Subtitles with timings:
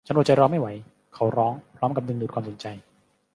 [0.07, 0.67] ฉันอดใจรอไม่ไหว
[1.13, 2.65] เขาร้องพร้อมกับดึงดูดความสนใจ